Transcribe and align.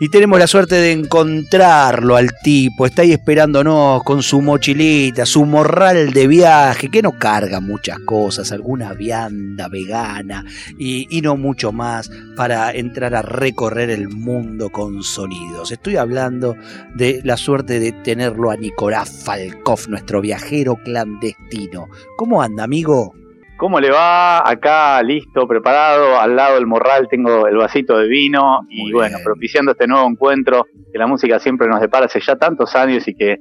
Y 0.00 0.08
tenemos 0.08 0.38
la 0.40 0.48
suerte 0.48 0.74
de 0.74 0.90
encontrarlo 0.90 2.16
al 2.16 2.30
tipo. 2.42 2.84
Está 2.84 3.02
ahí 3.02 3.12
esperándonos 3.12 4.02
con 4.02 4.22
su 4.22 4.40
mochilita, 4.42 5.24
su 5.24 5.44
morral 5.44 6.12
de 6.12 6.26
viaje, 6.26 6.90
que 6.90 7.00
no 7.00 7.12
carga 7.16 7.60
muchas 7.60 8.00
cosas, 8.00 8.50
alguna 8.50 8.92
vianda 8.92 9.68
vegana 9.68 10.44
y, 10.78 11.20
no 11.22 11.36
mucho 11.36 11.72
más 11.72 12.10
para 12.36 12.72
entrar 12.72 13.14
a 13.14 13.22
recorrer 13.22 13.88
el 13.88 14.08
mundo 14.08 14.68
con 14.70 15.02
sonidos. 15.02 15.70
Estoy 15.70 15.96
hablando 15.96 16.56
de 16.94 17.20
la 17.24 17.36
suerte 17.36 17.78
de 17.78 17.92
tenerlo 17.92 18.50
a 18.50 18.56
Nicolás 18.56 19.22
Falkov, 19.24 19.88
nuestro 19.88 20.20
viajero 20.20 20.76
clandestino. 20.84 21.88
¿Cómo 22.16 22.42
anda, 22.42 22.64
amigo? 22.64 23.14
¿Cómo 23.56 23.78
le 23.78 23.90
va? 23.90 24.48
Acá 24.48 25.00
listo, 25.02 25.46
preparado, 25.46 26.18
al 26.20 26.34
lado 26.34 26.56
del 26.56 26.66
morral 26.66 27.06
tengo 27.08 27.46
el 27.46 27.56
vasito 27.56 27.96
de 27.96 28.08
vino 28.08 28.60
y 28.68 28.92
bueno, 28.92 29.18
propiciando 29.22 29.72
este 29.72 29.86
nuevo 29.86 30.08
encuentro 30.08 30.66
que 30.92 30.98
la 30.98 31.06
música 31.06 31.38
siempre 31.38 31.68
nos 31.68 31.80
depara 31.80 32.06
hace 32.06 32.20
ya 32.20 32.34
tantos 32.34 32.74
años 32.74 33.06
y 33.06 33.14
que 33.14 33.38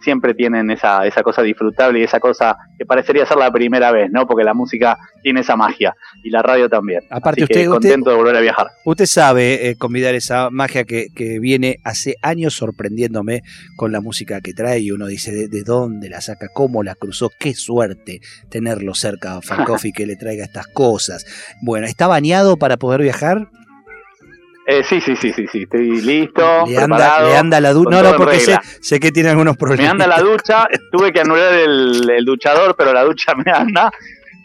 siempre 0.00 0.34
tienen 0.34 0.70
esa, 0.70 1.06
esa 1.06 1.22
cosa 1.22 1.42
disfrutable 1.42 2.00
y 2.00 2.02
esa 2.02 2.20
cosa 2.20 2.56
que 2.78 2.86
parecería 2.86 3.26
ser 3.26 3.36
la 3.36 3.50
primera 3.50 3.92
vez, 3.92 4.10
¿no? 4.10 4.26
Porque 4.26 4.44
la 4.44 4.54
música 4.54 4.96
tiene 5.22 5.40
esa 5.40 5.56
magia 5.56 5.94
y 6.22 6.30
la 6.30 6.42
radio 6.42 6.68
también. 6.68 7.00
Aparte 7.10 7.44
Así 7.44 7.52
que 7.52 7.68
usted, 7.68 7.70
contento 7.70 8.10
de 8.10 8.16
volver 8.16 8.36
a 8.36 8.40
viajar. 8.40 8.68
Usted 8.84 9.06
sabe 9.06 9.68
eh, 9.68 9.76
convidar 9.76 10.14
esa 10.14 10.50
magia 10.50 10.84
que, 10.84 11.08
que, 11.14 11.38
viene 11.38 11.78
hace 11.84 12.14
años 12.22 12.54
sorprendiéndome 12.54 13.42
con 13.76 13.92
la 13.92 14.00
música 14.00 14.40
que 14.40 14.54
trae 14.54 14.80
y 14.80 14.90
uno 14.90 15.06
dice 15.06 15.32
de, 15.32 15.48
de 15.48 15.62
dónde 15.62 16.08
la 16.08 16.20
saca, 16.20 16.48
cómo 16.52 16.82
la 16.82 16.94
cruzó, 16.94 17.30
qué 17.38 17.54
suerte 17.54 18.20
tenerlo 18.48 18.94
cerca 18.94 19.36
a 19.36 19.42
Falcoff 19.42 19.84
y 19.84 19.92
que 19.92 20.06
le 20.06 20.16
traiga 20.16 20.44
estas 20.44 20.66
cosas. 20.68 21.26
Bueno, 21.62 21.86
¿está 21.86 22.06
bañado 22.06 22.56
para 22.56 22.76
poder 22.76 23.02
viajar? 23.02 23.48
Eh, 24.68 24.82
sí, 24.82 25.00
sí, 25.00 25.14
sí, 25.14 25.32
sí, 25.32 25.46
sí, 25.46 25.62
estoy 25.62 26.00
listo. 26.00 26.66
Le 26.66 26.78
anda, 26.78 27.22
le 27.22 27.36
anda 27.36 27.60
la 27.60 27.72
ducha. 27.72 27.90
No, 27.90 28.02
no, 28.02 28.16
porque 28.16 28.40
sé, 28.40 28.58
sé, 28.80 28.98
que 28.98 29.12
tiene 29.12 29.30
algunos 29.30 29.56
problemas. 29.56 29.84
Me 29.84 29.90
anda 30.02 30.06
la 30.08 30.20
ducha, 30.20 30.66
tuve 30.90 31.12
que 31.12 31.20
anular 31.20 31.54
el, 31.54 32.10
el 32.10 32.24
duchador, 32.24 32.74
pero 32.76 32.92
la 32.92 33.04
ducha 33.04 33.34
me 33.34 33.52
anda. 33.52 33.92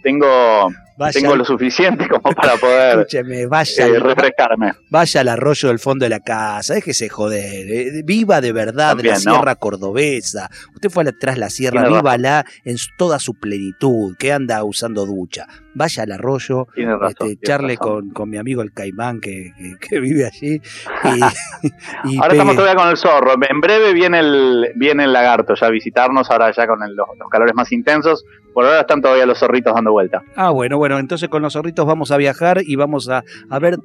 Tengo 0.04 0.70
Vaya, 1.02 1.20
tengo 1.20 1.36
lo 1.36 1.44
suficiente 1.44 2.08
como 2.08 2.32
para 2.34 2.58
poder 2.58 3.00
escúcheme, 3.00 3.48
vaya, 3.48 3.88
eh, 3.88 4.00
refrescarme. 4.00 4.74
Vaya 4.92 5.22
al 5.22 5.30
arroyo 5.30 5.70
del 5.70 5.80
fondo 5.80 6.06
de 6.06 6.10
la 6.10 6.20
casa, 6.20 6.76
déjese 6.76 7.10
joder. 7.10 7.72
Eh, 7.72 8.02
viva 8.04 8.40
de 8.40 8.52
verdad 8.52 8.90
También, 8.90 9.16
la 9.16 9.20
sierra 9.20 9.56
cordobesa. 9.56 10.52
Usted 10.76 10.92
fue 10.92 11.04
atrás 11.08 11.40
la 11.40 11.50
sierra, 11.50 11.90
vívala 11.90 12.46
en 12.66 12.78
toda 12.98 13.18
su 13.18 13.34
plenitud. 13.34 14.16
que 14.20 14.32
anda 14.32 14.64
usando 14.64 15.08
ducha? 15.08 15.48
Vaya 15.74 16.04
al 16.04 16.12
arroyo, 16.12 16.68
razón, 16.76 17.30
este, 17.30 17.38
charle 17.46 17.78
con, 17.78 18.10
con, 18.10 18.30
mi 18.30 18.38
amigo 18.38 18.62
el 18.62 18.74
caimán 18.74 19.22
que, 19.22 19.54
que, 19.58 19.76
que 19.80 20.00
vive 20.00 20.26
allí. 20.26 20.62
Y, 21.04 22.10
y 22.16 22.18
ahora 22.18 22.34
estamos 22.34 22.56
todavía 22.56 22.76
con 22.76 22.90
el 22.90 22.98
zorro. 22.98 23.34
En 23.34 23.62
breve 23.62 23.94
viene 23.94 24.20
el, 24.20 24.72
viene 24.76 25.06
el 25.06 25.14
lagarto 25.14 25.56
ya 25.56 25.68
a 25.68 25.70
visitarnos, 25.70 26.30
ahora 26.30 26.52
ya 26.52 26.68
con 26.68 26.84
el, 26.84 26.96
los, 26.96 27.08
los 27.18 27.30
calores 27.30 27.56
más 27.56 27.72
intensos. 27.72 28.26
Por 28.54 28.66
ahora 28.66 28.82
están 28.82 29.02
todavía 29.02 29.26
los 29.26 29.40
zorritos 29.40 29.74
dando 29.74 29.92
vuelta. 29.92 30.22
Ah, 30.36 30.50
bueno, 30.50 30.78
bueno, 30.78 31.00
entonces 31.00 31.30
con 31.30 31.42
los 31.42 31.54
zorritos 31.54 31.86
vamos 31.86 32.12
a 32.12 32.18
viajar 32.18 32.62
y 32.66 32.76
vamos 32.76 33.08
a, 33.10 33.24
a 33.50 33.60
ver 33.60 33.78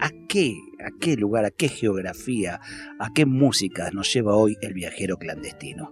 a 0.00 0.10
qué, 0.28 0.54
a 0.84 0.90
qué 1.00 1.16
lugar, 1.16 1.44
a 1.44 1.50
qué 1.50 1.68
geografía, 1.68 2.60
a 3.00 3.08
qué 3.14 3.26
música 3.26 3.90
nos 3.92 4.12
lleva 4.12 4.34
hoy 4.34 4.56
el 4.60 4.74
viajero 4.74 5.16
clandestino. 5.16 5.90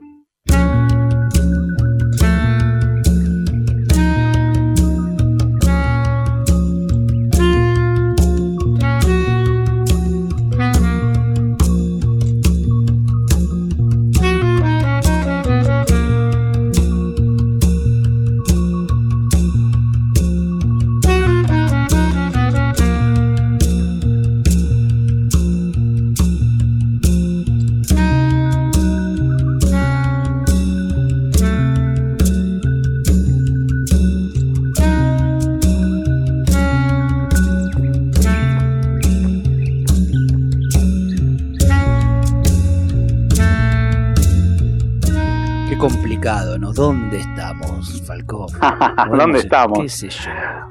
Complicado, 45.83 46.61
¿no? 46.61 46.73
¿Dónde 46.73 47.17
estamos, 47.17 48.01
Falcón? 48.07 48.47
¿Dónde 49.19 49.41
estamos? 49.41 49.81
¿Qué 49.81 49.89
sé 49.89 50.11
yo? 50.11 50.31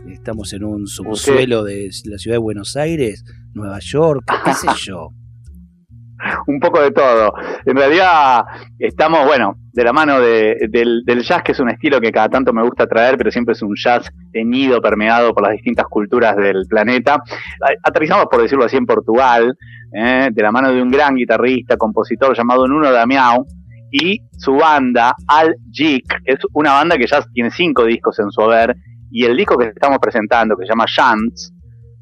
¿Estamos 0.09 0.53
en 0.53 0.63
un 0.63 0.87
subsuelo 0.87 1.65
de 1.65 1.89
la 2.05 2.17
ciudad 2.17 2.35
de 2.35 2.39
Buenos 2.39 2.77
Aires, 2.77 3.25
Nueva 3.53 3.79
York? 3.79 4.23
¿Qué 4.45 4.53
sé 4.53 4.67
yo? 4.85 5.09
un 6.47 6.61
poco 6.61 6.81
de 6.81 6.91
todo. 6.91 7.33
En 7.65 7.75
realidad 7.75 8.45
estamos, 8.79 9.25
bueno, 9.25 9.55
de 9.73 9.83
la 9.83 9.91
mano 9.91 10.21
de, 10.21 10.55
del, 10.69 11.03
del, 11.05 11.23
jazz, 11.23 11.43
que 11.43 11.51
es 11.51 11.59
un 11.59 11.69
estilo 11.69 11.99
que 11.99 12.13
cada 12.13 12.29
tanto 12.29 12.53
me 12.53 12.63
gusta 12.63 12.87
traer, 12.87 13.17
pero 13.17 13.31
siempre 13.31 13.51
es 13.51 13.61
un 13.61 13.75
jazz 13.75 14.09
teñido, 14.31 14.81
permeado 14.81 15.33
por 15.33 15.43
las 15.43 15.51
distintas 15.51 15.87
culturas 15.89 16.37
del 16.37 16.67
planeta. 16.69 17.21
Aterrizamos, 17.83 18.27
por 18.31 18.41
decirlo 18.41 18.63
así, 18.63 18.77
en 18.77 18.85
Portugal, 18.85 19.57
eh, 19.93 20.29
de 20.31 20.41
la 20.41 20.53
mano 20.53 20.71
de 20.71 20.81
un 20.81 20.89
gran 20.89 21.15
guitarrista, 21.15 21.75
compositor 21.75 22.33
llamado 22.33 22.65
Nuno 22.65 22.89
Damião, 22.93 23.45
y 23.91 24.21
su 24.37 24.53
banda, 24.53 25.13
Al 25.27 25.55
Jik, 25.71 26.21
es 26.25 26.39
una 26.53 26.73
banda 26.73 26.97
que 26.97 27.05
ya 27.05 27.21
tiene 27.33 27.51
cinco 27.51 27.85
discos 27.85 28.17
en 28.19 28.31
su 28.31 28.41
haber, 28.41 28.75
y 29.11 29.25
el 29.25 29.35
disco 29.35 29.57
que 29.57 29.67
estamos 29.67 29.99
presentando, 29.99 30.55
que 30.55 30.65
se 30.65 30.69
llama 30.69 30.85
Chants, 30.85 31.53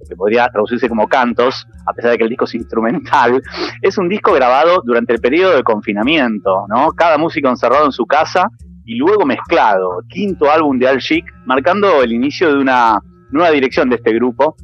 que 0.07 0.15
podría 0.15 0.47
traducirse 0.47 0.87
como 0.87 1.07
cantos, 1.07 1.67
a 1.85 1.93
pesar 1.93 2.11
de 2.11 2.17
que 2.17 2.23
el 2.23 2.29
disco 2.29 2.45
es 2.45 2.55
instrumental, 2.55 3.41
es 3.81 3.97
un 3.97 4.07
disco 4.07 4.31
grabado 4.33 4.81
durante 4.85 5.13
el 5.13 5.19
periodo 5.19 5.55
de 5.55 5.63
confinamiento, 5.63 6.65
¿no? 6.67 6.91
Cada 6.91 7.17
músico 7.17 7.49
encerrado 7.49 7.85
en 7.85 7.91
su 7.91 8.05
casa 8.05 8.47
y 8.85 8.95
luego 8.95 9.25
mezclado. 9.25 10.01
Quinto 10.07 10.51
álbum 10.51 10.79
de 10.79 10.87
Al 10.87 10.99
Chic, 10.99 11.25
marcando 11.45 12.01
el 12.01 12.11
inicio 12.11 12.53
de 12.53 12.61
una 12.61 12.99
nueva 13.31 13.51
dirección 13.51 13.89
de 13.89 13.97
este 13.97 14.13
grupo, 14.13 14.55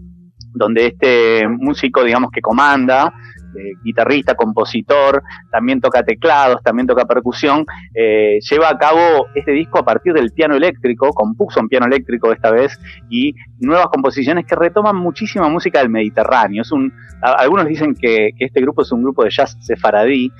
donde 0.53 0.87
este 0.87 1.47
músico, 1.47 2.03
digamos, 2.03 2.31
que 2.31 2.41
comanda, 2.41 3.13
eh, 3.57 3.73
guitarrista, 3.83 4.35
compositor, 4.35 5.23
también 5.51 5.81
toca 5.81 6.03
teclados, 6.03 6.61
también 6.63 6.88
toca 6.88 7.05
percusión, 7.05 7.66
eh, 7.93 8.39
lleva 8.49 8.69
a 8.69 8.77
cabo 8.77 9.27
este 9.35 9.51
disco 9.51 9.79
a 9.79 9.85
partir 9.85 10.13
del 10.13 10.31
piano 10.31 10.55
eléctrico, 10.55 11.09
compuso 11.09 11.59
en 11.59 11.67
piano 11.67 11.85
eléctrico 11.85 12.31
esta 12.31 12.51
vez, 12.51 12.79
y 13.09 13.33
nuevas 13.59 13.88
composiciones 13.88 14.45
que 14.45 14.55
retoman 14.55 14.95
muchísima 14.95 15.49
música 15.49 15.79
del 15.79 15.89
Mediterráneo. 15.89 16.61
Es 16.61 16.71
un, 16.71 16.93
algunos 17.21 17.66
dicen 17.67 17.95
que, 17.95 18.31
que 18.38 18.45
este 18.45 18.61
grupo 18.61 18.81
es 18.81 18.91
un 18.91 19.03
grupo 19.03 19.23
de 19.23 19.29
jazz 19.29 19.57
sefaradí, 19.61 20.31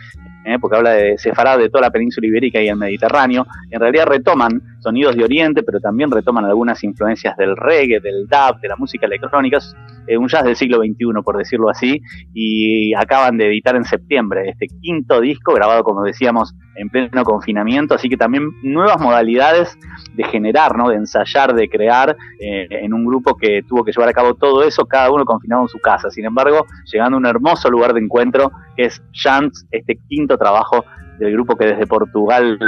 ¿eh? 0.46 0.58
porque 0.59 0.78
habla 0.78 0.92
de 0.92 1.18
sefarad 1.18 1.58
de 1.58 1.70
toda 1.70 1.82
la 1.82 1.92
península 1.92 2.28
ibérica 2.28 2.62
y 2.62 2.68
el 2.68 2.78
Mediterráneo, 2.78 3.46
en 3.70 3.80
realidad 3.80 4.06
retoman 4.06 4.62
sonidos 4.80 5.16
de 5.16 5.24
Oriente, 5.24 5.64
pero 5.64 5.80
también 5.80 6.12
retoman 6.12 6.46
algunas 6.46 6.84
influencias 6.84 7.36
del 7.38 7.58
reggae, 7.58 8.00
del 8.00 8.28
dub, 8.28 8.59
de 8.62 8.68
la 8.68 8.76
música 8.78 9.06
electrónica, 9.08 9.59
eh, 10.08 10.18
un 10.18 10.28
jazz 10.28 10.44
del 10.44 10.56
siglo 10.56 10.78
XXI, 10.78 11.22
por 11.24 11.38
decirlo 11.38 11.70
así, 11.70 12.02
y 12.34 12.94
acaban 12.94 13.38
de 13.38 13.47
editar 13.47 13.76
en 13.76 13.85
septiembre 13.85 14.50
este 14.50 14.68
quinto 14.82 15.22
disco, 15.22 15.53
grabado, 15.53 15.84
como 15.84 16.03
decíamos, 16.03 16.56
en 16.76 16.90
pleno 16.90 17.24
confinamiento, 17.24 17.96
así 17.96 18.09
que 18.09 18.18
también 18.18 18.50
nuevas 18.64 19.00
modalidades 19.00 19.78
de 20.14 20.24
generar, 20.26 20.76
¿no? 20.76 20.90
de 20.90 20.96
ensayar, 20.96 21.53
de 21.53 21.70
crear 21.70 22.16
eh, 22.40 22.68
en 22.70 22.94
un 22.94 23.06
grupo 23.06 23.35
que 23.35 23.62
tuvo 23.64 23.84
que 23.84 23.91
llevar 23.91 24.09
a 24.09 24.14
cabo 24.14 24.35
todo 24.35 24.64
eso, 24.64 24.85
cada 24.85 25.12
uno 25.12 25.26
confinado 25.26 25.64
en 25.64 25.68
su 25.70 25.79
casa. 25.79 26.09
Sin 26.09 26.26
embargo, 26.26 26.66
llegando 26.91 27.16
a 27.18 27.20
un 27.20 27.26
hermoso 27.26 27.70
lugar 27.70 27.94
de 27.94 28.02
encuentro, 28.02 28.52
que 28.76 28.85
es 28.85 29.02
Chants, 29.14 29.68
este 29.72 29.97
quinto 30.08 30.38
trabajo 30.38 30.84
del 31.20 31.32
grupo 31.32 31.56
que 31.56 31.66
desde 31.66 31.88
Portugal 31.88 32.59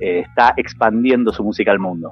eh, 0.00 0.20
está 0.20 0.54
expandiendo 0.56 1.32
su 1.32 1.42
música 1.42 1.70
al 1.70 1.78
mundo. 1.78 2.10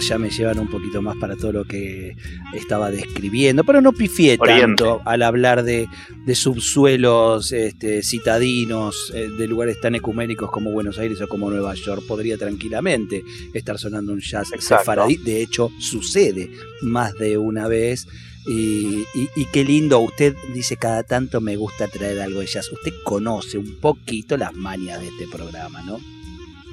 Ya 0.00 0.18
me 0.18 0.30
llevan 0.30 0.58
un 0.58 0.68
poquito 0.68 1.02
más 1.02 1.16
para 1.16 1.36
todo 1.36 1.52
lo 1.52 1.64
que 1.64 2.16
estaba 2.54 2.90
describiendo, 2.90 3.64
pero 3.64 3.80
no 3.80 3.92
pifié 3.92 4.38
tanto 4.38 5.02
al 5.04 5.22
hablar 5.22 5.62
de, 5.62 5.88
subsuelos 6.34 7.52
este, 7.52 8.02
citadinos, 8.02 9.12
eh, 9.14 9.28
de 9.28 9.46
lugares 9.46 9.80
tan 9.80 9.94
ecuménicos 9.94 10.50
como 10.50 10.70
Buenos 10.70 10.98
Aires 10.98 11.20
o 11.20 11.28
como 11.28 11.50
Nueva 11.50 11.74
York. 11.74 12.02
Podría 12.06 12.36
tranquilamente 12.36 13.22
estar 13.54 13.78
sonando 13.78 14.12
un 14.12 14.20
jazz 14.20 14.48
sefaradí, 14.58 15.16
de 15.16 15.42
hecho 15.42 15.70
sucede 15.78 16.50
más 16.82 17.14
de 17.14 17.38
una 17.38 17.68
vez. 17.68 18.06
Y, 18.48 19.04
y, 19.34 19.44
qué 19.52 19.64
lindo, 19.64 19.98
usted 19.98 20.36
dice 20.54 20.76
cada 20.76 21.02
tanto 21.02 21.40
me 21.40 21.56
gusta 21.56 21.88
traer 21.88 22.20
algo 22.20 22.40
de 22.40 22.46
jazz. 22.46 22.70
Usted 22.70 22.92
conoce 23.02 23.58
un 23.58 23.80
poquito 23.80 24.36
las 24.36 24.54
mañas 24.54 25.00
de 25.00 25.08
este 25.08 25.26
programa, 25.26 25.82
¿no? 25.82 25.98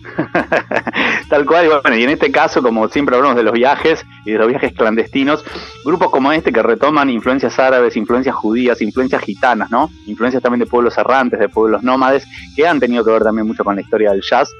Tal 1.29 1.45
cual, 1.45 1.65
y 1.65 1.67
bueno, 1.69 1.95
y 1.97 2.03
en 2.03 2.09
este 2.09 2.31
caso, 2.31 2.61
como 2.61 2.87
siempre 2.89 3.15
hablamos 3.15 3.37
de 3.37 3.43
los 3.43 3.53
viajes 3.53 4.05
y 4.25 4.31
de 4.31 4.37
los 4.37 4.47
viajes 4.47 4.73
clandestinos, 4.73 5.43
grupos 5.83 6.09
como 6.09 6.31
este 6.31 6.51
que 6.51 6.61
retoman 6.61 7.09
influencias 7.09 7.57
árabes, 7.59 7.95
influencias 7.97 8.35
judías, 8.35 8.81
influencias 8.81 9.21
gitanas, 9.21 9.71
¿no? 9.71 9.89
Influencias 10.07 10.43
también 10.43 10.59
de 10.59 10.65
pueblos 10.65 10.97
errantes, 10.97 11.39
de 11.39 11.49
pueblos 11.49 11.83
nómades, 11.83 12.25
que 12.55 12.67
han 12.67 12.79
tenido 12.79 13.03
que 13.03 13.11
ver 13.11 13.23
también 13.23 13.47
mucho 13.47 13.63
con 13.63 13.75
la 13.75 13.81
historia 13.81 14.11
del 14.11 14.21
jazz. 14.21 14.53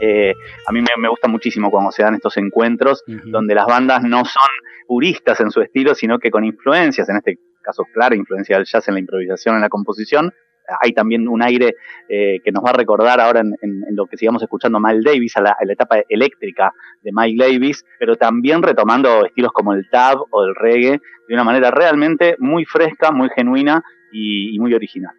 Eh, 0.00 0.34
a 0.66 0.72
mí 0.72 0.80
me, 0.80 1.08
gusta 1.08 1.28
muchísimo 1.28 1.70
cuando 1.70 1.92
se 1.92 2.02
dan 2.02 2.14
estos 2.14 2.36
encuentros 2.38 3.02
donde 3.06 3.54
las 3.54 3.66
bandas 3.66 4.02
no 4.02 4.24
son 4.24 4.48
puristas 4.86 5.40
en 5.40 5.50
su 5.50 5.60
estilo, 5.60 5.94
sino 5.94 6.18
que 6.18 6.30
con 6.30 6.44
influencias, 6.44 7.08
en 7.10 7.16
este 7.16 7.38
caso 7.62 7.84
clara 7.92 8.16
influencia 8.16 8.56
del 8.56 8.64
jazz 8.64 8.88
en 8.88 8.94
la 8.94 9.00
improvisación, 9.00 9.56
en 9.56 9.60
la 9.60 9.68
composición, 9.68 10.32
hay 10.80 10.92
también 10.92 11.28
un 11.28 11.42
aire 11.42 11.76
eh, 12.08 12.38
que 12.44 12.52
nos 12.52 12.64
va 12.64 12.70
a 12.70 12.74
recordar 12.74 13.20
ahora 13.20 13.40
en, 13.40 13.84
lo 13.92 14.06
que 14.06 14.16
sigamos 14.16 14.42
escuchando 14.42 14.80
Miles 14.80 15.04
Davis, 15.04 15.36
a 15.36 15.42
la, 15.42 15.56
etapa 15.68 16.02
eléctrica 16.08 16.72
de 17.02 17.10
Miles 17.12 17.38
Davis, 17.38 17.84
pero 17.98 18.16
también 18.16 18.62
retomando 18.62 19.24
estilos 19.24 19.52
como 19.52 19.72
el 19.72 19.88
tab 19.90 20.18
o 20.30 20.44
el 20.44 20.54
reggae 20.54 21.00
de 21.28 21.34
una 21.34 21.44
manera 21.44 21.70
realmente 21.70 22.36
muy 22.38 22.64
fresca, 22.64 23.10
muy 23.10 23.28
genuina 23.34 23.82
y, 24.12 24.58
muy 24.58 24.74
original. 24.74 25.14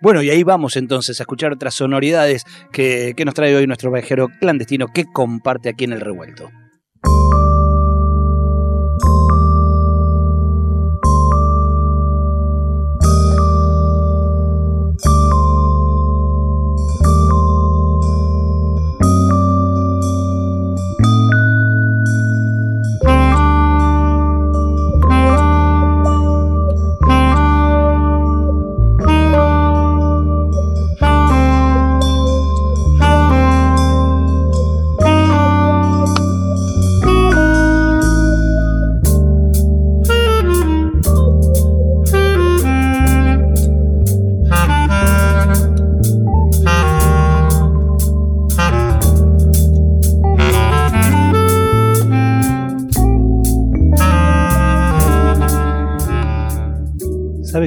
Bueno, 0.00 0.22
y 0.22 0.30
ahí 0.30 0.44
vamos 0.44 0.76
entonces 0.76 1.18
a 1.18 1.24
escuchar 1.24 1.52
otras 1.52 1.74
sonoridades 1.74 2.44
que, 2.72 3.14
que 3.16 3.24
nos 3.24 3.34
trae 3.34 3.56
hoy 3.56 3.66
nuestro 3.66 3.90
viajero 3.90 4.28
clandestino 4.40 4.86
que 4.94 5.04
comparte 5.12 5.68
aquí 5.68 5.84
en 5.84 5.92
el 5.94 6.00
revuelto. 6.00 6.50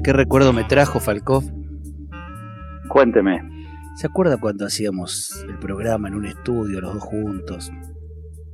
Qué 0.04 0.13
recuerdo 0.13 0.54
me 0.54 0.66
trajo 0.66 1.00
Falkov? 1.00 1.44
Cuénteme. 2.89 3.39
¿Se 3.95 4.07
acuerda 4.07 4.38
cuando 4.38 4.66
hacíamos 4.66 5.45
el 5.48 5.57
programa 5.60 6.07
en 6.07 6.16
un 6.16 6.25
estudio, 6.25 6.81
los 6.81 6.94
dos 6.94 7.04
juntos? 7.04 7.72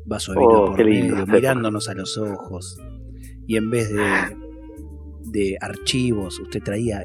Vaso 0.05 0.33
de 0.33 0.39
vino 0.39 0.51
oh, 0.51 0.65
por 0.67 0.85
medio, 0.85 1.25
mirándonos 1.27 1.89
a 1.89 1.95
los 1.95 2.17
ojos. 2.17 2.79
Y 3.47 3.57
en 3.57 3.69
vez 3.69 3.91
de, 3.91 4.05
de 5.31 5.57
archivos, 5.59 6.39
usted 6.39 6.61
traía 6.61 7.03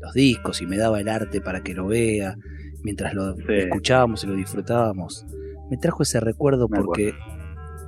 los 0.00 0.12
discos 0.14 0.62
y 0.62 0.66
me 0.66 0.78
daba 0.78 1.00
el 1.00 1.08
arte 1.08 1.40
para 1.40 1.62
que 1.62 1.74
lo 1.74 1.86
vea, 1.86 2.36
mientras 2.82 3.14
lo 3.14 3.34
escuchábamos 3.48 4.24
y 4.24 4.26
lo 4.26 4.34
disfrutábamos. 4.34 5.26
Me 5.70 5.76
trajo 5.76 6.02
ese 6.02 6.18
recuerdo 6.20 6.68
porque, 6.68 7.12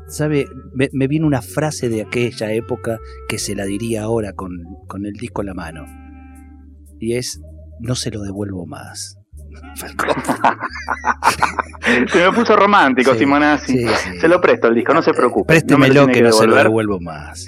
¿sabe? 0.09 0.47
Me, 0.75 0.89
me, 0.93 1.07
viene 1.07 1.27
una 1.27 1.43
frase 1.43 1.89
de 1.89 2.03
aquella 2.03 2.53
época 2.53 2.99
que 3.29 3.39
se 3.39 3.55
la 3.55 3.65
diría 3.65 4.03
ahora 4.03 4.33
con, 4.33 4.51
con 4.87 5.07
el 5.07 5.13
disco 5.13 5.43
en 5.43 5.47
la 5.47 5.55
mano 5.55 5.87
y 7.01 7.15
es 7.15 7.41
no 7.81 7.95
se 7.95 8.11
lo 8.11 8.23
devuelvo 8.23 8.67
más. 8.67 9.17
se 12.13 12.19
me 12.19 12.33
puso 12.33 12.57
romántico, 12.57 13.15
Simonazzi. 13.15 13.87
Se 14.21 14.29
lo 14.29 14.41
presto 14.41 14.67
el 14.69 14.75
disco, 14.75 14.95
no 14.95 15.03
se 15.03 15.13
preocupe. 15.13 15.47
Préstemelo 15.47 16.07
que, 16.09 16.23
no 16.23 16.33
se 16.33 16.47
lo 16.47 16.57
devuelvo 16.57 16.99
más. 17.01 17.47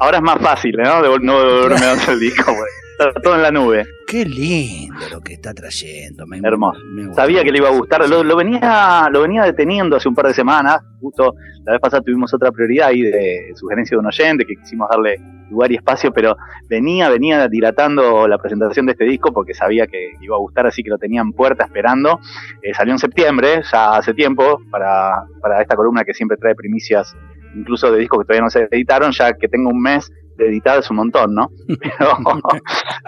Ahora 0.00 0.18
es 0.18 0.22
más 0.22 0.40
fácil, 0.40 0.76
¿no? 0.76 1.18
No 1.20 1.42
devolverme 1.42 2.12
el 2.12 2.20
disco, 2.20 2.52
Está 3.08 3.20
todo 3.20 3.34
en 3.34 3.42
la 3.42 3.50
nube. 3.50 3.84
Qué 4.06 4.24
lindo 4.24 5.00
lo 5.10 5.20
que 5.20 5.34
está 5.34 5.52
trayendo. 5.54 6.24
Hermoso. 6.42 6.80
Sabía 7.14 7.42
que 7.42 7.50
le 7.50 7.58
iba 7.58 7.68
a 7.68 7.72
gustar. 7.72 8.08
Lo, 8.08 8.36
venía, 8.36 9.08
lo 9.10 9.22
venía 9.22 9.42
deteniendo 9.44 9.96
hace 9.96 10.08
un 10.08 10.14
par 10.14 10.26
de 10.26 10.34
semanas. 10.34 10.80
Justo 11.00 11.34
la 11.64 11.72
vez 11.72 11.80
pasada 11.80 12.02
tuvimos 12.02 12.32
otra 12.32 12.52
prioridad 12.52 12.88
ahí 12.88 13.02
de 13.02 13.52
sugerencia 13.54 13.96
de 13.96 14.00
un 14.00 14.06
oyente 14.06 14.44
que 14.44 14.56
quisimos 14.56 14.88
darle 14.90 15.16
lugar 15.50 15.72
y 15.72 15.76
espacio, 15.76 16.12
pero 16.12 16.36
venía, 16.68 17.08
venía 17.10 17.48
dilatando 17.48 18.26
la 18.26 18.38
presentación 18.38 18.86
de 18.86 18.92
este 18.92 19.04
disco 19.04 19.32
porque 19.32 19.54
sabía 19.54 19.86
que 19.86 20.12
iba 20.20 20.36
a 20.36 20.38
gustar, 20.38 20.66
así 20.66 20.82
que 20.82 20.90
lo 20.90 20.98
tenía 20.98 21.20
en 21.20 21.32
puerta 21.32 21.64
esperando. 21.64 22.20
Eh, 22.62 22.72
salió 22.74 22.92
en 22.94 22.98
septiembre, 22.98 23.62
ya 23.70 23.96
hace 23.96 24.14
tiempo, 24.14 24.60
para, 24.70 25.24
para 25.40 25.60
esta 25.60 25.76
columna 25.76 26.04
que 26.04 26.14
siempre 26.14 26.36
trae 26.36 26.54
primicias, 26.54 27.14
incluso 27.54 27.90
de 27.92 27.98
discos 27.98 28.20
que 28.20 28.24
todavía 28.24 28.44
no 28.44 28.50
se 28.50 28.68
editaron, 28.70 29.12
ya 29.12 29.32
que 29.34 29.48
tengo 29.48 29.70
un 29.70 29.80
mes 29.80 30.10
de 30.36 30.48
editado 30.48 30.80
es 30.80 30.90
un 30.90 30.96
montón, 30.96 31.34
¿no? 31.34 31.50
Pero, 31.68 32.40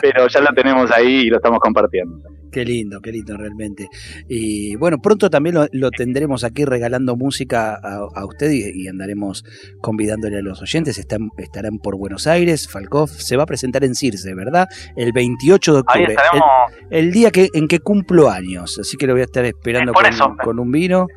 pero 0.01 0.29
ya 0.29 0.41
lo 0.41 0.49
tenemos 0.55 0.91
ahí 0.91 1.23
y 1.23 1.31
lo 1.31 1.37
estamos 1.37 1.59
compartiendo. 1.61 2.21
Qué 2.55 2.65
lindo, 2.65 3.01
qué 3.01 3.11
lindo 3.11 3.37
realmente. 3.37 3.89
Y 4.29 4.77
bueno, 4.77 4.99
pronto 5.03 5.29
también 5.29 5.57
lo, 5.73 5.91
tendremos 5.91 6.45
aquí 6.45 6.65
regalando 6.65 7.17
música 7.17 7.75
a, 7.75 8.25
usted 8.25 8.53
y, 8.53 8.87
andaremos 8.87 9.45
convidándole 9.81 10.39
a 10.39 10.41
los 10.41 10.63
oyentes. 10.63 10.97
Están, 10.99 11.31
estarán 11.37 11.79
por 11.79 11.97
Buenos 11.97 12.29
Aires. 12.29 12.69
Falkov 12.69 13.09
se 13.09 13.37
va 13.37 13.43
a 13.43 13.47
presentar 13.47 13.83
en 13.83 13.97
Circe, 13.97 14.35
¿verdad? 14.35 14.69
El 14.95 15.13
28 15.13 15.73
de 15.73 15.79
octubre. 15.81 16.17
El, 16.91 17.11
día 17.11 17.33
que, 17.33 17.49
en 17.55 17.67
que 17.67 17.81
cumplo 17.81 18.31
años. 18.31 18.79
Así 18.79 18.97
que 18.97 19.09
lo 19.09 19.15
voy 19.15 19.23
a 19.23 19.25
estar 19.25 19.45
esperando 19.45 19.93
con, 19.93 20.37
con 20.37 20.61
un 20.61 20.71
vino 20.71 21.09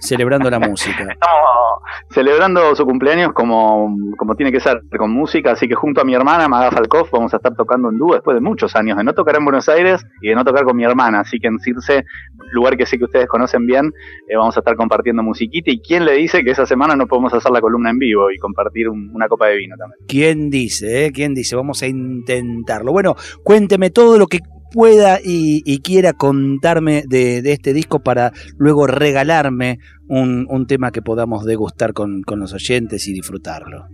celebrando 0.00 0.50
la 0.50 0.58
música. 0.58 1.02
Estamos 1.12 1.76
celebrando 2.10 2.74
su 2.74 2.84
cumpleaños 2.84 3.32
como, 3.32 3.96
como 4.16 4.34
tiene 4.34 4.52
que 4.52 4.60
ser, 4.60 4.82
con 4.96 5.10
música, 5.10 5.52
así 5.52 5.68
que 5.68 5.74
junto 5.74 6.00
a 6.00 6.04
mi 6.04 6.14
hermana, 6.14 6.48
Maga 6.48 6.70
Falkov, 6.70 7.08
vamos 7.10 7.32
a 7.34 7.36
estar 7.36 7.54
tocando 7.54 7.90
en 7.90 7.98
dúo 7.98 8.14
después 8.14 8.34
de 8.34 8.40
muchos 8.40 8.74
años 8.76 8.96
de 8.96 9.04
no 9.04 9.12
tocar 9.12 9.36
en 9.36 9.44
Buenos 9.44 9.68
Aires 9.68 10.04
y 10.22 10.28
de 10.28 10.34
no 10.34 10.44
tocar 10.44 10.64
con 10.64 10.76
mi 10.76 10.84
hermana, 10.84 11.20
así 11.20 11.38
que 11.38 11.48
en 11.48 11.58
Circe, 11.58 12.04
lugar 12.52 12.76
que 12.76 12.86
sé 12.86 12.98
que 12.98 13.04
ustedes 13.04 13.26
conocen 13.26 13.66
bien, 13.66 13.92
eh, 14.28 14.36
vamos 14.36 14.56
a 14.56 14.60
estar 14.60 14.76
compartiendo 14.76 15.22
musiquita 15.22 15.70
y 15.70 15.80
quién 15.80 16.04
le 16.04 16.12
dice 16.12 16.42
que 16.42 16.50
esa 16.50 16.66
semana 16.66 16.96
no 16.96 17.06
podemos 17.06 17.32
hacer 17.32 17.50
la 17.50 17.60
columna 17.60 17.90
en 17.90 17.98
vivo 17.98 18.30
y 18.30 18.38
compartir 18.38 18.88
una 18.88 19.28
copa 19.28 19.46
de 19.48 19.56
vino 19.56 19.76
también. 19.76 19.98
¿Quién 20.08 20.50
dice? 20.50 21.06
Eh? 21.06 21.12
¿Quién 21.12 21.34
dice? 21.34 21.56
Vamos 21.56 21.82
a 21.82 21.86
intentarlo. 21.86 22.92
Bueno, 22.92 23.16
cuénteme 23.42 23.90
todo 23.90 24.18
lo 24.18 24.26
que 24.26 24.40
pueda 24.76 25.20
y, 25.24 25.80
quiera 25.80 26.12
contarme 26.12 27.02
de, 27.08 27.38
este 27.50 27.72
disco 27.72 28.00
para 28.00 28.32
luego 28.58 28.86
regalarme 28.86 29.78
un, 30.06 30.66
tema 30.68 30.90
que 30.90 31.00
podamos 31.00 31.46
degustar 31.46 31.94
con, 31.94 32.22
los 32.26 32.52
oyentes 32.52 33.08
y 33.08 33.14
disfrutarlo. 33.14 33.86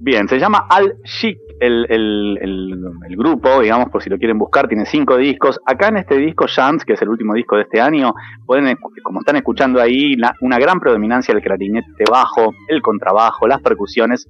Bien, 0.00 0.26
se 0.26 0.38
llama 0.38 0.66
Al 0.70 0.94
Chic 1.04 1.38
el, 1.60 3.14
grupo, 3.14 3.60
digamos, 3.60 3.90
por 3.90 4.02
si 4.02 4.08
lo 4.08 4.16
quieren 4.16 4.38
buscar, 4.38 4.68
tiene 4.68 4.86
cinco 4.86 5.18
discos. 5.18 5.60
Acá 5.66 5.88
en 5.88 5.98
este 5.98 6.16
disco, 6.16 6.46
Chance, 6.46 6.86
que 6.86 6.94
es 6.94 7.02
el 7.02 7.10
último 7.10 7.34
disco 7.34 7.56
de 7.56 7.62
este 7.62 7.82
año, 7.82 8.14
pueden, 8.46 8.78
como 9.02 9.20
están 9.20 9.36
escuchando 9.36 9.82
ahí, 9.82 10.16
una 10.40 10.58
gran 10.58 10.80
predominancia 10.80 11.34
del 11.34 11.42
clarinete 11.42 12.04
bajo, 12.10 12.54
el 12.68 12.80
contrabajo, 12.80 13.46
las 13.46 13.60
percusiones 13.60 14.26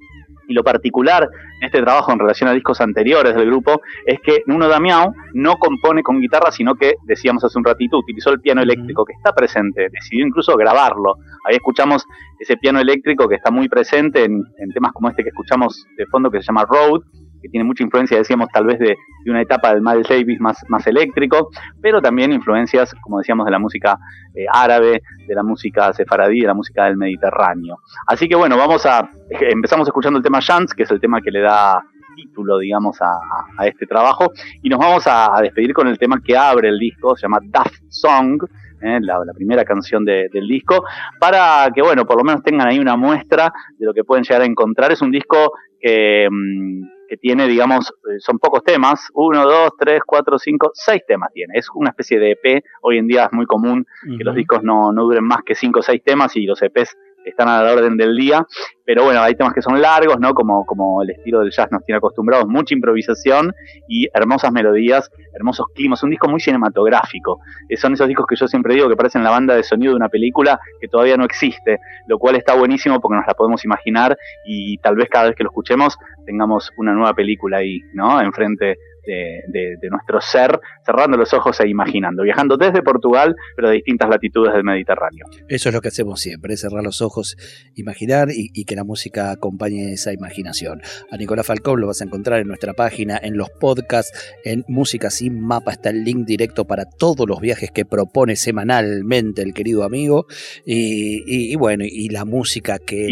y 0.48 0.54
lo 0.54 0.62
particular 0.62 1.28
en 1.60 1.66
este 1.66 1.80
trabajo 1.82 2.12
en 2.12 2.18
relación 2.18 2.48
a 2.48 2.52
discos 2.52 2.80
anteriores 2.80 3.34
del 3.34 3.46
grupo 3.46 3.80
es 4.06 4.20
que 4.20 4.42
Nuno 4.46 4.68
Damião 4.68 5.12
no 5.34 5.56
compone 5.56 6.02
con 6.02 6.20
guitarra, 6.20 6.50
sino 6.50 6.74
que, 6.74 6.94
decíamos 7.04 7.44
hace 7.44 7.58
un 7.58 7.64
ratito, 7.64 7.98
utilizó 7.98 8.30
el 8.30 8.40
piano 8.40 8.62
eléctrico 8.62 9.04
que 9.04 9.12
está 9.12 9.32
presente, 9.32 9.88
decidió 9.90 10.26
incluso 10.26 10.56
grabarlo. 10.56 11.16
Ahí 11.44 11.56
escuchamos 11.56 12.04
ese 12.38 12.56
piano 12.56 12.80
eléctrico 12.80 13.28
que 13.28 13.36
está 13.36 13.50
muy 13.50 13.68
presente 13.68 14.24
en, 14.24 14.44
temas 14.72 14.92
como 14.92 15.08
este 15.08 15.22
que 15.22 15.28
escuchamos 15.28 15.86
de 15.96 16.06
fondo 16.06 16.30
que 16.30 16.38
se 16.38 16.46
llama 16.46 16.64
Road, 16.64 17.02
que 17.44 17.50
tiene 17.50 17.64
mucha 17.64 17.84
influencia, 17.84 18.16
decíamos, 18.16 18.48
tal 18.48 18.64
vez 18.64 18.78
de, 18.78 18.96
una 19.26 19.42
etapa 19.42 19.74
del 19.74 19.82
Miles 19.82 20.08
Davis 20.08 20.40
más, 20.40 20.64
más 20.68 20.86
eléctrico, 20.86 21.50
pero 21.82 22.00
también 22.00 22.32
influencias, 22.32 22.94
como 23.02 23.18
decíamos, 23.18 23.44
de 23.44 23.52
la 23.52 23.58
música 23.58 23.98
eh, 24.34 24.46
árabe, 24.50 25.02
de 25.26 25.34
la 25.34 25.42
música 25.42 25.92
sefaradí, 25.92 26.40
de 26.40 26.46
la 26.46 26.54
música 26.54 26.86
del 26.86 26.96
Mediterráneo. 26.96 27.80
Así 28.06 28.28
que 28.28 28.34
bueno, 28.34 28.56
vamos 28.56 28.86
a, 28.86 29.10
empezamos 29.28 29.86
escuchando 29.86 30.16
el 30.16 30.22
tema 30.22 30.40
Chance, 30.40 30.74
que 30.74 30.84
es 30.84 30.90
el 30.90 31.00
tema 31.00 31.20
que 31.20 31.30
le 31.30 31.40
da 31.40 31.82
título, 32.16 32.58
digamos, 32.58 32.96
a, 33.02 33.66
este 33.66 33.86
trabajo, 33.86 34.32
y 34.62 34.70
nos 34.70 34.78
vamos 34.78 35.04
a, 35.06 35.38
despedir 35.42 35.74
con 35.74 35.86
el 35.86 35.98
tema 35.98 36.20
que 36.24 36.34
abre 36.34 36.68
el 36.68 36.78
disco, 36.78 37.14
se 37.14 37.22
llama 37.22 37.40
Daft 37.42 37.82
Song, 37.88 38.42
¿eh? 38.80 38.98
la, 39.02 39.18
primera 39.34 39.64
canción 39.64 40.02
del 40.04 40.46
disco, 40.48 40.84
para 41.20 41.68
que, 41.74 41.82
bueno, 41.82 42.06
por 42.06 42.16
lo 42.16 42.24
menos 42.24 42.42
tengan 42.42 42.68
ahí 42.68 42.78
una 42.78 42.96
muestra 42.96 43.52
de 43.76 43.84
lo 43.84 43.92
que 43.92 44.04
pueden 44.04 44.24
llegar 44.24 44.42
a 44.42 44.46
encontrar. 44.46 44.92
Es 44.92 45.02
un 45.02 45.10
disco 45.10 45.52
que, 45.80 46.28
mm, 46.30 46.93
que 47.14 47.18
tiene, 47.18 47.46
digamos, 47.46 47.94
eh, 48.10 48.18
son 48.18 48.38
pocos 48.38 48.64
temas, 48.64 49.08
uno, 49.14 49.44
dos, 49.44 49.70
tres, 49.78 50.00
cuatro, 50.04 50.36
cinco, 50.38 50.72
seis 50.74 51.02
temas 51.06 51.30
tiene. 51.32 51.54
Es 51.56 51.68
una 51.74 51.90
especie 51.90 52.18
de 52.18 52.32
EP, 52.32 52.64
hoy 52.82 52.98
en 52.98 53.06
día 53.06 53.26
es 53.26 53.32
muy 53.32 53.46
común 53.46 53.86
que 54.18 54.24
los 54.24 54.34
discos 54.34 54.62
no, 54.62 54.92
no 54.92 55.04
duren 55.04 55.24
más 55.24 55.42
que 55.44 55.54
cinco 55.54 55.78
o 55.78 55.82
seis 55.82 56.02
temas 56.04 56.34
y 56.36 56.44
los 56.44 56.60
EPs 56.60 56.96
están 57.24 57.48
a 57.48 57.62
la 57.62 57.72
orden 57.72 57.96
del 57.96 58.16
día, 58.16 58.46
pero 58.84 59.04
bueno, 59.04 59.22
hay 59.22 59.34
temas 59.34 59.54
que 59.54 59.62
son 59.62 59.80
largos, 59.80 60.18
¿no? 60.20 60.34
Como, 60.34 60.64
como 60.66 61.02
el 61.02 61.10
estilo 61.10 61.40
del 61.40 61.50
jazz 61.50 61.68
nos 61.70 61.84
tiene 61.84 61.98
acostumbrados, 61.98 62.46
mucha 62.46 62.74
improvisación 62.74 63.52
y 63.88 64.08
hermosas 64.12 64.52
melodías, 64.52 65.10
hermosos 65.32 65.66
climas, 65.74 66.02
un 66.02 66.10
disco 66.10 66.28
muy 66.28 66.40
cinematográfico. 66.40 67.40
Eh, 67.68 67.76
son 67.76 67.94
esos 67.94 68.08
discos 68.08 68.26
que 68.26 68.36
yo 68.36 68.46
siempre 68.46 68.74
digo 68.74 68.88
que 68.88 68.96
parecen 68.96 69.24
la 69.24 69.30
banda 69.30 69.54
de 69.54 69.62
sonido 69.62 69.92
de 69.92 69.96
una 69.96 70.08
película 70.08 70.60
que 70.80 70.88
todavía 70.88 71.16
no 71.16 71.24
existe, 71.24 71.78
lo 72.06 72.18
cual 72.18 72.36
está 72.36 72.54
buenísimo 72.54 73.00
porque 73.00 73.16
nos 73.16 73.26
la 73.26 73.34
podemos 73.34 73.64
imaginar 73.64 74.16
y 74.44 74.78
tal 74.78 74.96
vez 74.96 75.08
cada 75.10 75.26
vez 75.26 75.36
que 75.36 75.44
lo 75.44 75.50
escuchemos 75.50 75.96
tengamos 76.26 76.70
una 76.76 76.92
nueva 76.92 77.14
película 77.14 77.58
ahí, 77.58 77.80
¿no? 77.92 78.20
Enfrente 78.20 78.76
de, 79.06 79.88
nuestro 79.90 80.20
ser, 80.20 80.60
cerrando 80.84 81.16
los 81.16 81.32
ojos 81.34 81.60
e 81.60 81.68
imaginando, 81.68 82.22
viajando 82.22 82.56
desde 82.56 82.82
Portugal, 82.82 83.34
pero 83.56 83.68
de 83.68 83.76
distintas 83.76 84.08
latitudes 84.08 84.52
del 84.54 84.64
Mediterráneo. 84.64 85.26
Eso 85.48 85.68
es 85.68 85.74
lo 85.74 85.80
que 85.80 85.88
hacemos 85.88 86.20
siempre, 86.20 86.56
cerrar 86.56 86.82
los 86.82 87.02
ojos, 87.02 87.36
imaginar 87.74 88.28
y, 88.30 88.64
que 88.64 88.76
la 88.76 88.84
música 88.84 89.30
acompañe 89.30 89.92
esa 89.92 90.12
imaginación. 90.12 90.80
A 91.10 91.16
Nicolás 91.18 91.46
Falcón 91.46 91.80
lo 91.80 91.86
vas 91.88 92.00
a 92.00 92.04
encontrar 92.04 92.40
en 92.40 92.48
nuestra 92.48 92.72
página, 92.72 93.18
en 93.22 93.36
los 93.36 93.50
podcasts, 93.50 94.36
en 94.44 94.64
Música 94.68 95.10
Sin 95.10 95.40
Mapa, 95.40 95.72
está 95.72 95.90
el 95.90 96.02
link 96.02 96.24
directo 96.26 96.64
para 96.64 96.86
todos 96.86 97.28
los 97.28 97.40
viajes 97.40 97.70
que 97.70 97.84
propone 97.84 98.36
semanalmente 98.36 99.42
el 99.42 99.52
querido 99.52 99.84
amigo. 99.84 100.26
Y, 100.64 101.54
bueno, 101.56 101.84
y 101.86 102.08
la 102.08 102.24
música 102.24 102.78
que... 102.78 103.08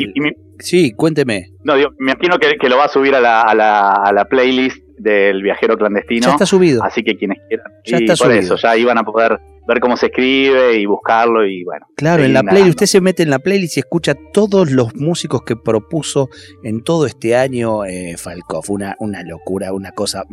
Sí, 0.59 0.93
cuénteme. 0.93 1.49
No, 1.65 1.75
me 1.75 2.13
imagino 2.13 2.39
que, 2.39 2.69
lo 2.69 2.77
va 2.77 2.85
a 2.85 2.89
subir 2.89 3.15
a 3.15 3.21
la, 3.21 3.43
a 3.43 3.55
la, 3.55 3.93
a 3.93 4.13
la 4.13 4.27
playlist 4.27 4.82
del 5.03 5.43
viajero 5.43 5.77
clandestino. 5.77 6.27
Ya 6.27 6.33
está 6.33 6.47
subido. 6.47 6.83
Así 6.85 7.03
que 7.03 7.17
quienes 7.17 7.41
quieran. 7.49 7.73
Ya 7.85 7.99
está 7.99 8.15
por 8.17 8.33
eso, 8.33 8.57
ya 8.57 8.77
iban 8.77 8.99
a 8.99 9.05
poder 9.05 9.39
ver 9.67 9.81
cómo 9.81 9.97
se 9.97 10.07
escribe 10.07 10.77
y 10.77 10.87
buscarlo 10.87 11.47
y 11.47 11.65
bueno. 11.65 11.87
Claro, 11.97 12.25
en 12.25 12.33
la 12.33 12.43
playlist, 12.43 12.71
usted 12.71 12.87
se 12.87 13.01
mete 13.01 13.23
en 13.23 13.31
la 13.31 13.39
playlist 13.39 13.77
y 13.77 13.81
escucha 13.81 14.15
todos 14.33 14.71
los 14.71 14.95
músicos 14.95 15.43
que 15.43 15.57
propuso 15.57 16.29
en 16.63 16.83
todo 16.83 17.07
este 17.07 17.37
año 17.37 17.85
eh, 17.85 18.17
Falkov. 18.17 18.65
Una, 18.69 18.97
una 18.99 19.23
locura, 19.23 19.73
una 19.73 19.93
cosa. 19.93 20.25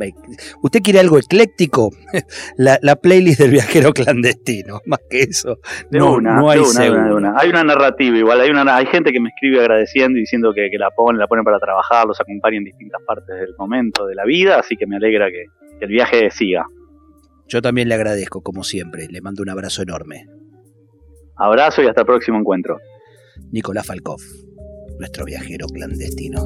¿Usted 0.62 0.82
quiere 0.82 1.00
algo 1.00 1.18
ecléctico? 1.18 1.92
la, 2.58 2.96
playlist 2.96 3.40
del 3.40 3.52
viajero 3.52 3.94
clandestino, 3.94 4.82
más 4.86 5.00
que 5.10 5.22
eso. 5.22 5.60
no, 5.92 6.20
no 6.20 6.50
hay 6.50 6.60
una, 6.60 7.34
Hay 7.38 7.50
una 7.50 7.64
narrativa 7.64 8.18
igual, 8.18 8.42
hay, 8.42 8.50
una, 8.50 8.76
hay 8.76 8.86
gente 8.88 9.12
que 9.12 9.20
me 9.20 9.30
escribe 9.30 9.60
agradeciendo 9.62 10.18
y 10.18 10.22
diciendo 10.22 10.54
que, 10.54 10.70
la 10.78 10.92
ponen, 10.92 11.20
la 11.20 11.28
ponen 11.28 11.44
para 11.44 11.60
trabajar, 11.60 12.06
los 12.06 12.20
acompañan 12.20 12.60
en 12.60 12.66
distintas 12.66 13.02
partes 13.06 13.36
del 13.36 13.56
momento 13.58 14.06
de 14.06 14.16
la 14.16 14.26
vida, 14.26 14.60
así 14.60 14.76
que 14.76 14.88
me 14.88 14.96
alegra 14.96 15.28
que 15.30 15.46
el 15.82 15.90
viaje 15.90 16.30
siga. 16.32 16.66
Yo 17.50 17.64
también 17.64 17.90
le 17.90 17.96
agradezco, 17.96 18.42
como 18.42 18.64
siempre. 18.64 19.08
Le 19.10 19.22
mando 19.22 19.42
un 19.42 19.50
abrazo 19.50 19.82
enorme. 19.82 20.28
Abrazo 21.36 21.82
y 21.82 21.88
hasta 21.88 22.02
el 22.02 22.08
próximo 22.08 22.38
encuentro. 22.38 22.78
Nicolás 23.52 23.88
Falkov, 23.88 24.22
nuestro 25.00 25.26
viajero 25.26 25.66
clandestino. 25.68 26.46